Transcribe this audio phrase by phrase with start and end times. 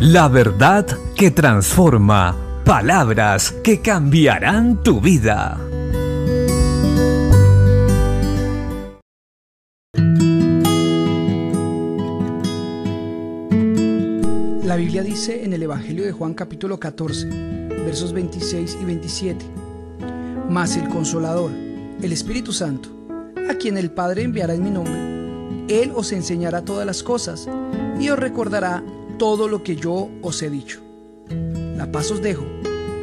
[0.00, 2.34] La verdad que transforma.
[2.64, 5.60] Palabras que cambiarán tu vida.
[14.64, 17.26] La Biblia dice en el Evangelio de Juan capítulo 14,
[17.84, 19.44] versos 26 y 27,
[20.48, 21.50] Mas el consolador,
[22.00, 22.88] el Espíritu Santo,
[23.50, 27.46] a quien el Padre enviará en mi nombre, Él os enseñará todas las cosas
[28.00, 28.82] y os recordará
[29.20, 30.80] todo lo que yo os he dicho.
[31.76, 32.46] La paz os dejo,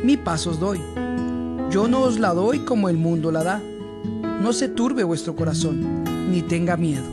[0.03, 0.81] mi paz os doy.
[1.69, 3.61] Yo no os la doy como el mundo la da.
[4.41, 7.05] No se turbe vuestro corazón, ni tenga miedo.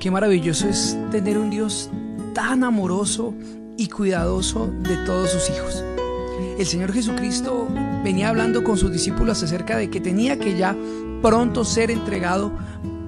[0.00, 1.90] Qué maravilloso es tener un Dios
[2.32, 3.34] tan amoroso
[3.76, 5.84] y cuidadoso de todos sus hijos.
[6.58, 7.68] El Señor Jesucristo
[8.02, 10.74] venía hablando con sus discípulos acerca de que tenía que ya
[11.20, 12.50] pronto ser entregado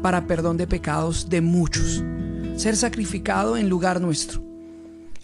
[0.03, 2.05] para perdón de pecados de muchos,
[2.57, 4.46] ser sacrificado en lugar nuestro.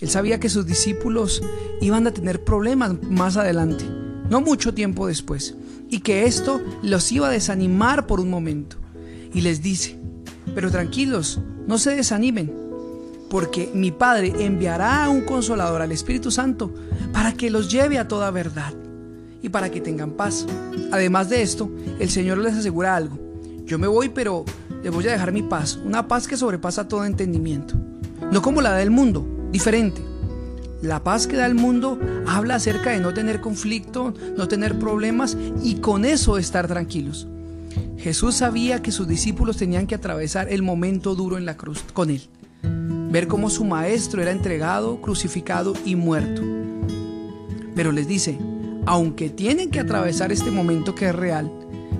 [0.03, 1.43] Él sabía que sus discípulos
[1.81, 3.85] iban a tener problemas más adelante,
[4.29, 5.55] no mucho tiempo después,
[5.89, 8.79] y que esto los iba a desanimar por un momento.
[9.33, 9.97] Y les dice,
[10.57, 12.53] pero tranquilos, no se desanimen,
[13.31, 16.75] porque mi Padre enviará a un consolador al Espíritu Santo
[17.13, 18.75] para que los lleve a toda verdad
[19.41, 20.47] y para que tengan paz.
[20.91, 23.21] Además de esto, el Señor les asegura algo.
[23.67, 24.45] Yo me voy, pero
[24.83, 27.77] les voy a dejar mi paz, una paz que sobrepasa todo entendimiento.
[28.33, 30.03] No como la del mundo, diferente.
[30.83, 35.37] La paz que da el mundo habla acerca de no tener conflicto, no tener problemas
[35.63, 37.29] y con eso estar tranquilos.
[37.99, 42.11] Jesús sabía que sus discípulos tenían que atravesar el momento duro en la cruz con
[42.11, 42.23] él.
[43.13, 46.43] Ver cómo su maestro era entregado, crucificado y muerto.
[47.77, 48.39] Pero les dice,
[48.87, 51.53] aunque tienen que atravesar este momento que es real,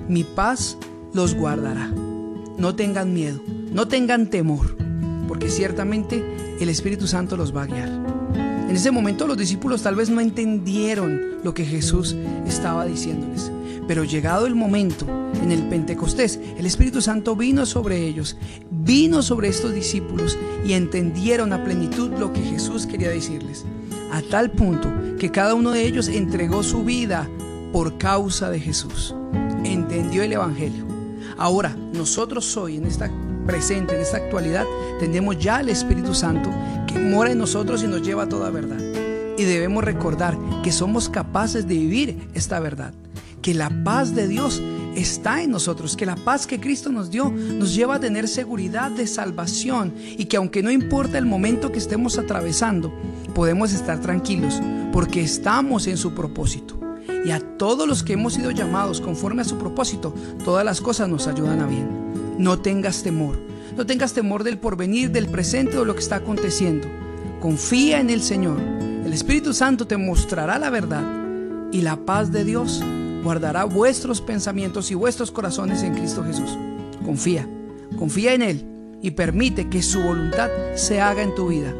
[0.09, 0.77] mi paz
[1.13, 1.87] los guardará.
[2.57, 3.39] No tengan miedo,
[3.71, 4.75] no tengan temor,
[5.27, 7.89] porque ciertamente el Espíritu Santo los va a guiar.
[8.73, 12.15] En ese momento los discípulos tal vez no entendieron lo que Jesús
[12.47, 13.51] estaba diciéndoles,
[13.87, 15.05] pero llegado el momento,
[15.41, 18.37] en el Pentecostés, el Espíritu Santo vino sobre ellos,
[18.71, 23.65] vino sobre estos discípulos y entendieron a plenitud lo que Jesús quería decirles,
[24.11, 27.29] a tal punto que cada uno de ellos entregó su vida
[27.71, 29.13] por causa de Jesús.
[29.63, 30.85] Entendió el Evangelio.
[31.37, 33.11] Ahora, nosotros hoy en esta
[33.45, 34.65] presente, en esta actualidad,
[34.99, 36.49] tenemos ya el Espíritu Santo
[36.87, 38.79] que mora en nosotros y nos lleva a toda verdad.
[39.37, 42.93] Y debemos recordar que somos capaces de vivir esta verdad,
[43.41, 44.61] que la paz de Dios
[44.95, 48.91] está en nosotros, que la paz que Cristo nos dio nos lleva a tener seguridad
[48.91, 52.93] de salvación y que aunque no importa el momento que estemos atravesando,
[53.33, 54.61] podemos estar tranquilos
[54.91, 56.79] porque estamos en su propósito.
[57.25, 61.09] Y a todos los que hemos sido llamados conforme a su propósito, todas las cosas
[61.09, 62.02] nos ayudan a bien.
[62.37, 63.37] No tengas temor,
[63.77, 66.87] no tengas temor del porvenir, del presente o lo que está aconteciendo.
[67.39, 68.59] Confía en el Señor.
[69.05, 71.03] El Espíritu Santo te mostrará la verdad
[71.71, 72.83] y la paz de Dios
[73.23, 76.57] guardará vuestros pensamientos y vuestros corazones en Cristo Jesús.
[77.03, 77.47] Confía,
[77.97, 78.65] confía en Él
[79.01, 81.73] y permite que su voluntad se haga en tu vida.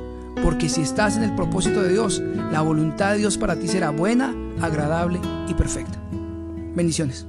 [0.43, 2.21] Porque si estás en el propósito de Dios,
[2.51, 5.99] la voluntad de Dios para ti será buena, agradable y perfecta.
[6.75, 7.25] Bendiciones.